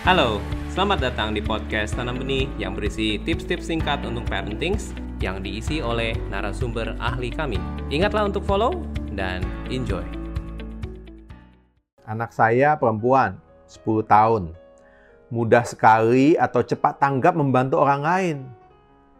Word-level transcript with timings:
Halo, 0.00 0.40
selamat 0.72 1.12
datang 1.12 1.36
di 1.36 1.44
podcast 1.44 1.92
Tanam 1.92 2.24
Benih 2.24 2.48
yang 2.56 2.72
berisi 2.72 3.20
tips-tips 3.20 3.68
singkat 3.68 4.00
untuk 4.00 4.24
parenting 4.32 4.80
yang 5.20 5.44
diisi 5.44 5.84
oleh 5.84 6.16
narasumber 6.32 6.96
ahli 6.96 7.28
kami. 7.28 7.60
Ingatlah 7.92 8.32
untuk 8.32 8.40
follow 8.48 8.80
dan 9.12 9.44
enjoy. 9.68 10.00
Anak 12.08 12.32
saya 12.32 12.80
perempuan, 12.80 13.44
10 13.68 14.00
tahun. 14.08 14.56
Mudah 15.28 15.68
sekali 15.68 16.32
atau 16.32 16.64
cepat 16.64 16.96
tanggap 16.96 17.36
membantu 17.36 17.84
orang 17.84 18.00
lain. 18.00 18.36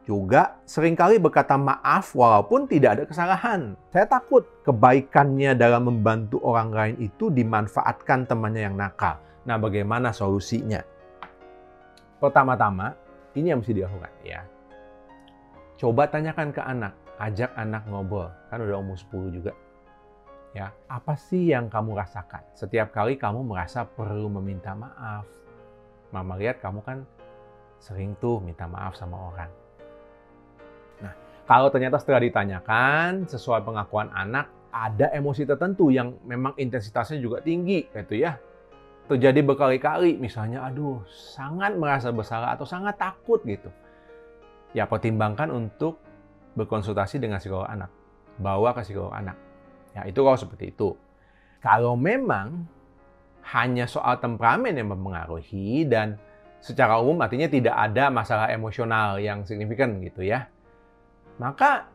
Juga 0.09 0.59
sering 0.65 0.97
kali 0.97 1.21
berkata 1.21 1.61
maaf 1.61 2.17
walaupun 2.17 2.65
tidak 2.65 2.91
ada 2.99 3.05
kesalahan. 3.05 3.77
Saya 3.93 4.09
takut 4.09 4.49
kebaikannya 4.65 5.53
dalam 5.55 5.93
membantu 5.93 6.41
orang 6.41 6.73
lain 6.73 6.97
itu 6.99 7.29
dimanfaatkan 7.29 8.25
temannya 8.25 8.67
yang 8.67 8.77
nakal. 8.81 9.21
Nah, 9.45 9.61
bagaimana 9.61 10.11
solusinya? 10.11 10.81
Pertama-tama, 12.21 12.97
ini 13.37 13.53
yang 13.53 13.61
mesti 13.61 13.77
dilakukan 13.77 14.13
ya. 14.25 14.41
Coba 15.81 16.09
tanyakan 16.09 16.53
ke 16.53 16.61
anak, 16.61 16.93
ajak 17.17 17.53
anak 17.57 17.85
ngobrol. 17.89 18.29
Kan 18.53 18.61
udah 18.61 18.77
umur 18.81 18.97
10 19.01 19.33
juga. 19.33 19.53
Ya, 20.51 20.75
apa 20.91 21.15
sih 21.15 21.55
yang 21.55 21.71
kamu 21.71 21.95
rasakan? 21.95 22.43
Setiap 22.59 22.91
kali 22.91 23.15
kamu 23.15 23.47
merasa 23.47 23.87
perlu 23.87 24.27
meminta 24.29 24.75
maaf. 24.75 25.25
Mama 26.11 26.35
lihat 26.35 26.59
kamu 26.59 26.83
kan 26.83 27.07
sering 27.79 28.19
tuh 28.19 28.43
minta 28.43 28.67
maaf 28.67 28.99
sama 28.99 29.31
orang. 29.31 29.49
Nah, 31.01 31.13
kalau 31.49 31.69
ternyata 31.73 31.99
setelah 31.99 32.23
ditanyakan 32.23 33.27
sesuai 33.27 33.65
pengakuan 33.67 34.09
anak 34.15 34.49
ada 34.71 35.11
emosi 35.11 35.45
tertentu 35.49 35.91
yang 35.91 36.15
memang 36.23 36.55
intensitasnya 36.55 37.19
juga 37.19 37.43
tinggi 37.43 37.91
gitu 37.91 38.15
ya 38.15 38.39
terjadi 39.11 39.43
berkali-kali, 39.43 40.23
misalnya 40.23 40.63
aduh 40.63 41.03
sangat 41.11 41.75
merasa 41.75 42.15
bersalah 42.15 42.55
atau 42.55 42.63
sangat 42.63 42.95
takut 42.95 43.43
gitu. 43.43 43.67
Ya 44.71 44.87
pertimbangkan 44.87 45.51
untuk 45.51 45.99
berkonsultasi 46.55 47.19
dengan 47.19 47.43
psikolog 47.43 47.67
anak. 47.67 47.91
Bawa 48.39 48.71
ke 48.71 48.87
psikolog 48.87 49.11
anak. 49.11 49.35
Ya 49.99 50.07
itu 50.07 50.23
kalau 50.23 50.39
seperti 50.39 50.71
itu. 50.71 50.95
Kalau 51.59 51.99
memang 51.99 52.71
hanya 53.51 53.91
soal 53.91 54.23
temperamen 54.23 54.79
yang 54.79 54.95
mempengaruhi 54.95 55.91
dan 55.91 56.15
secara 56.63 57.03
umum 57.03 57.19
artinya 57.19 57.51
tidak 57.51 57.75
ada 57.75 58.15
masalah 58.15 58.47
emosional 58.55 59.19
yang 59.19 59.43
signifikan 59.43 59.99
gitu 60.07 60.23
ya. 60.23 60.47
Maka 61.41 61.89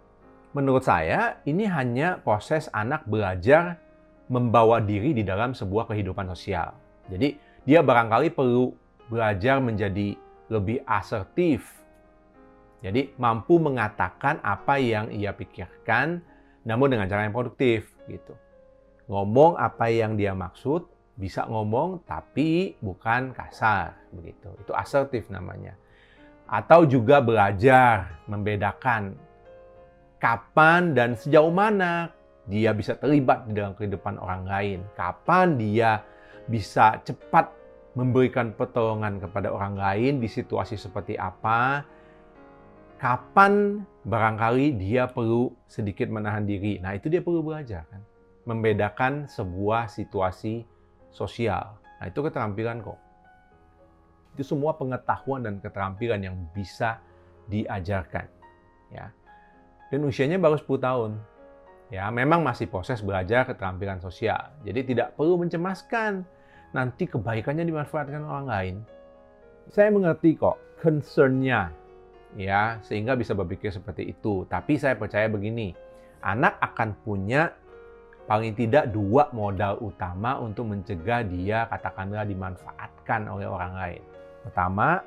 menurut 0.57 0.81
saya 0.81 1.37
ini 1.45 1.69
hanya 1.69 2.17
proses 2.17 2.65
anak 2.73 3.05
belajar 3.05 3.77
membawa 4.25 4.81
diri 4.81 5.13
di 5.13 5.21
dalam 5.21 5.53
sebuah 5.53 5.85
kehidupan 5.93 6.25
sosial. 6.33 6.73
Jadi 7.13 7.37
dia 7.61 7.85
barangkali 7.85 8.33
perlu 8.33 8.73
belajar 9.05 9.61
menjadi 9.61 10.17
lebih 10.49 10.81
asertif. 10.89 11.85
Jadi 12.81 13.13
mampu 13.21 13.61
mengatakan 13.61 14.41
apa 14.41 14.81
yang 14.81 15.13
ia 15.13 15.29
pikirkan 15.29 16.25
namun 16.65 16.89
dengan 16.89 17.05
cara 17.05 17.29
yang 17.29 17.37
produktif 17.37 17.93
gitu. 18.09 18.33
Ngomong 19.05 19.61
apa 19.61 19.93
yang 19.93 20.17
dia 20.17 20.33
maksud, 20.33 20.89
bisa 21.13 21.45
ngomong 21.45 22.01
tapi 22.09 22.73
bukan 22.81 23.37
kasar 23.37 23.93
begitu. 24.09 24.49
Itu 24.57 24.73
asertif 24.73 25.29
namanya. 25.29 25.77
Atau 26.49 26.89
juga 26.89 27.21
belajar 27.21 28.21
membedakan 28.25 29.24
kapan 30.19 30.95
dan 30.95 31.13
sejauh 31.19 31.51
mana 31.51 32.11
dia 32.45 32.71
bisa 32.77 32.93
terlibat 32.93 33.49
di 33.49 33.57
dalam 33.57 33.73
kehidupan 33.73 34.21
orang 34.21 34.45
lain. 34.45 34.79
Kapan 34.93 35.57
dia 35.57 36.01
bisa 36.45 37.01
cepat 37.01 37.49
memberikan 37.97 38.53
pertolongan 38.53 39.17
kepada 39.17 39.49
orang 39.49 39.79
lain 39.79 40.13
di 40.19 40.27
situasi 40.27 40.75
seperti 40.75 41.15
apa, 41.15 41.81
kapan 42.99 43.81
barangkali 44.05 44.77
dia 44.77 45.07
perlu 45.09 45.49
sedikit 45.65 46.11
menahan 46.11 46.45
diri. 46.45 46.77
Nah, 46.77 46.93
itu 46.93 47.07
dia 47.09 47.23
perlu 47.23 47.41
belajar 47.41 47.87
kan. 47.89 48.03
Membedakan 48.45 49.25
sebuah 49.25 49.89
situasi 49.89 50.67
sosial. 51.09 51.81
Nah, 51.97 52.05
itu 52.05 52.19
keterampilan 52.21 52.83
kok. 52.83 52.99
Itu 54.37 54.43
semua 54.43 54.75
pengetahuan 54.75 55.47
dan 55.47 55.57
keterampilan 55.63 56.21
yang 56.21 56.35
bisa 56.51 56.99
diajarkan. 57.47 58.27
Ya. 58.91 59.09
Dan 59.93 60.05
usianya 60.05 60.41
baru 60.41 60.57
10 60.57 60.81
tahun. 60.81 61.11
Ya, 61.93 62.09
memang 62.09 62.41
masih 62.41 62.65
proses 62.65 63.05
belajar 63.05 63.45
keterampilan 63.45 64.01
sosial. 64.01 64.49
Jadi 64.65 64.95
tidak 64.95 65.13
perlu 65.13 65.37
mencemaskan 65.37 66.25
nanti 66.73 67.05
kebaikannya 67.05 67.63
dimanfaatkan 67.63 68.25
orang 68.25 68.45
lain. 68.49 68.75
Saya 69.69 69.93
mengerti 69.93 70.35
kok 70.35 70.57
concernnya, 70.81 71.69
ya, 72.33 72.81
sehingga 72.81 73.13
bisa 73.13 73.37
berpikir 73.37 73.69
seperti 73.69 74.11
itu. 74.11 74.43
Tapi 74.49 74.75
saya 74.81 74.97
percaya 74.97 75.29
begini, 75.29 75.71
anak 76.25 76.57
akan 76.59 76.97
punya 77.05 77.53
paling 78.25 78.57
tidak 78.57 78.89
dua 78.89 79.29
modal 79.31 79.77
utama 79.85 80.41
untuk 80.41 80.65
mencegah 80.73 81.21
dia 81.29 81.69
katakanlah 81.69 82.25
dimanfaatkan 82.25 83.29
oleh 83.29 83.45
orang 83.45 83.73
lain. 83.77 84.01
Pertama, 84.41 85.01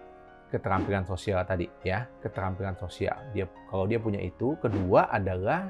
keterampilan 0.48 1.04
sosial 1.04 1.44
tadi 1.44 1.69
ya, 1.84 2.09
keterampilan 2.25 2.76
sosial. 2.81 3.16
Dia 3.36 3.44
kalau 3.69 3.84
dia 3.84 4.00
punya 4.00 4.20
itu, 4.20 4.56
kedua 4.60 5.09
adalah 5.12 5.69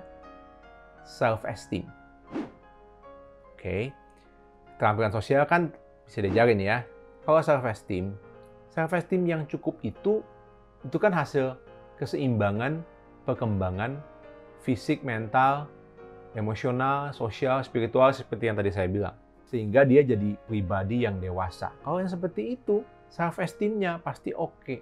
self 1.03 1.43
esteem. 1.47 1.87
Oke. 2.33 3.59
Okay. 3.59 3.83
Keterampilan 4.79 5.11
sosial 5.11 5.43
kan 5.51 5.75
bisa 6.07 6.23
diajarin 6.23 6.63
ya. 6.63 6.87
Kalau 7.27 7.43
self 7.43 7.67
esteem, 7.67 8.15
self 8.71 8.95
esteem 8.95 9.27
yang 9.27 9.43
cukup 9.51 9.77
itu 9.83 10.23
itu 10.87 10.97
kan 10.97 11.11
hasil 11.11 11.59
keseimbangan 11.99 12.87
perkembangan 13.27 13.99
fisik, 14.63 15.03
mental, 15.03 15.67
emosional, 16.39 17.11
sosial, 17.11 17.61
spiritual 17.67 18.15
seperti 18.15 18.49
yang 18.49 18.57
tadi 18.57 18.71
saya 18.71 18.87
bilang. 18.87 19.17
Sehingga 19.49 19.83
dia 19.83 20.05
jadi 20.05 20.37
pribadi 20.45 21.09
yang 21.09 21.19
dewasa. 21.19 21.73
Kalau 21.83 21.99
yang 21.99 22.13
seperti 22.13 22.55
itu, 22.55 22.85
self 23.09 23.41
esteemnya 23.41 24.01
pasti 24.01 24.33
oke. 24.33 24.55
Okay. 24.63 24.81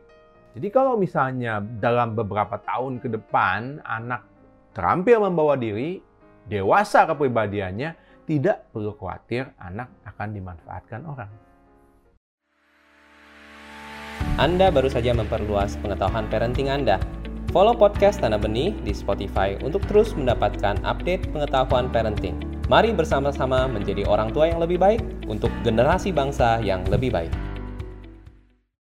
Jadi 0.56 0.68
kalau 0.72 0.96
misalnya 0.96 1.60
dalam 1.60 2.16
beberapa 2.16 2.56
tahun 2.64 2.98
ke 2.98 3.12
depan 3.12 3.84
anak 3.84 4.24
terampil 4.72 5.28
membawa 5.28 5.52
diri, 5.56 6.00
dewasa 6.48 7.04
kepribadiannya, 7.04 7.92
tidak 8.24 8.72
perlu 8.72 8.96
khawatir 8.96 9.52
anak 9.60 9.92
akan 10.08 10.28
dimanfaatkan 10.32 11.00
orang. 11.04 11.30
Anda 14.36 14.68
baru 14.68 14.88
saja 14.88 15.12
memperluas 15.16 15.76
pengetahuan 15.80 16.28
parenting 16.28 16.68
Anda. 16.72 17.00
Follow 17.54 17.72
podcast 17.72 18.20
Tanah 18.20 18.36
Benih 18.36 18.76
di 18.84 18.92
Spotify 18.92 19.56
untuk 19.64 19.80
terus 19.88 20.12
mendapatkan 20.12 20.76
update 20.84 21.32
pengetahuan 21.32 21.88
parenting. 21.88 22.36
Mari 22.66 22.92
bersama-sama 22.92 23.70
menjadi 23.70 24.04
orang 24.04 24.34
tua 24.34 24.50
yang 24.50 24.60
lebih 24.60 24.76
baik 24.76 25.00
untuk 25.30 25.48
generasi 25.62 26.10
bangsa 26.10 26.60
yang 26.60 26.84
lebih 26.90 27.14
baik. 27.14 27.45